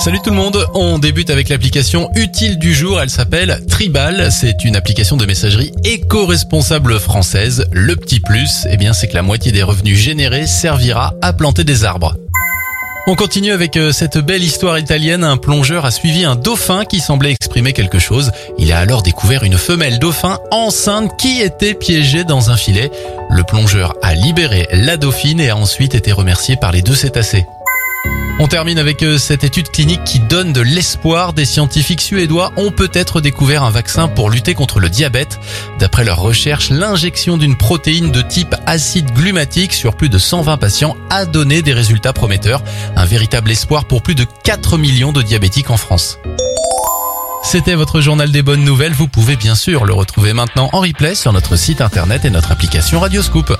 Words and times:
Salut 0.00 0.20
tout 0.24 0.30
le 0.30 0.36
monde, 0.36 0.66
on 0.72 0.98
débute 0.98 1.28
avec 1.28 1.50
l'application 1.50 2.10
utile 2.14 2.58
du 2.58 2.72
jour, 2.72 2.98
elle 3.02 3.10
s'appelle 3.10 3.60
Tribal, 3.68 4.32
c'est 4.32 4.64
une 4.64 4.74
application 4.74 5.18
de 5.18 5.26
messagerie 5.26 5.72
éco-responsable 5.84 6.98
française. 6.98 7.66
Le 7.70 7.94
petit 7.96 8.18
plus, 8.18 8.66
eh 8.70 8.78
bien 8.78 8.94
c'est 8.94 9.08
que 9.08 9.14
la 9.14 9.20
moitié 9.20 9.52
des 9.52 9.62
revenus 9.62 9.98
générés 9.98 10.46
servira 10.46 11.12
à 11.20 11.34
planter 11.34 11.64
des 11.64 11.84
arbres. 11.84 12.16
On 13.06 13.14
continue 13.14 13.52
avec 13.52 13.76
euh, 13.76 13.92
cette 13.92 14.16
belle 14.16 14.42
histoire 14.42 14.78
italienne. 14.78 15.22
Un 15.22 15.36
plongeur 15.36 15.84
a 15.84 15.90
suivi 15.90 16.24
un 16.24 16.36
dauphin 16.36 16.86
qui 16.86 17.00
semblait 17.00 17.32
exprimer 17.32 17.74
quelque 17.74 17.98
chose. 17.98 18.32
Il 18.56 18.72
a 18.72 18.78
alors 18.78 19.02
découvert 19.02 19.42
une 19.42 19.58
femelle 19.58 19.98
dauphin 19.98 20.38
enceinte 20.50 21.18
qui 21.18 21.42
était 21.42 21.74
piégée 21.74 22.24
dans 22.24 22.50
un 22.50 22.56
filet. 22.56 22.90
Le 23.28 23.42
plongeur 23.42 23.94
a 24.00 24.14
libéré 24.14 24.66
la 24.72 24.96
dauphine 24.96 25.40
et 25.40 25.50
a 25.50 25.56
ensuite 25.56 25.94
été 25.94 26.10
remercié 26.10 26.56
par 26.56 26.72
les 26.72 26.80
deux 26.80 26.94
cétacés. 26.94 27.44
On 28.42 28.48
termine 28.48 28.78
avec 28.78 29.02
euh, 29.02 29.18
cette 29.18 29.44
étude 29.44 29.70
clinique 29.70 30.02
qui 30.04 30.18
donne 30.18 30.54
de 30.54 30.62
l'espoir. 30.62 31.34
Des 31.34 31.44
scientifiques 31.44 32.00
suédois 32.00 32.54
ont 32.56 32.70
peut-être 32.70 33.20
découvert 33.20 33.64
un 33.64 33.70
vaccin 33.70 34.08
pour 34.08 34.30
lutter 34.30 34.54
contre 34.54 34.80
le 34.80 34.88
diabète. 34.88 35.38
D'après 35.78 36.04
leurs 36.04 36.20
recherches, 36.20 36.70
l'injection 36.70 37.36
d'une 37.36 37.54
protéine 37.54 38.10
de 38.10 38.22
type 38.22 38.54
acide 38.64 39.12
glumatique 39.12 39.74
sur 39.74 39.94
plus 39.94 40.08
de 40.08 40.16
120 40.16 40.56
patients 40.56 40.96
a 41.10 41.26
donné 41.26 41.60
des 41.60 41.74
résultats 41.74 42.14
prometteurs. 42.14 42.62
Un 42.96 43.04
véritable 43.04 43.50
espoir 43.50 43.84
pour 43.84 44.00
plus 44.00 44.14
de 44.14 44.24
4 44.42 44.78
millions 44.78 45.12
de 45.12 45.20
diabétiques 45.20 45.68
en 45.68 45.76
France. 45.76 46.18
C'était 47.42 47.74
votre 47.74 48.00
journal 48.00 48.32
des 48.32 48.42
bonnes 48.42 48.64
nouvelles. 48.64 48.94
Vous 48.94 49.08
pouvez 49.08 49.36
bien 49.36 49.54
sûr 49.54 49.84
le 49.84 49.92
retrouver 49.92 50.32
maintenant 50.32 50.70
en 50.72 50.80
replay 50.80 51.14
sur 51.14 51.34
notre 51.34 51.56
site 51.56 51.82
internet 51.82 52.24
et 52.24 52.30
notre 52.30 52.52
application 52.52 53.00
Radioscoop. 53.00 53.54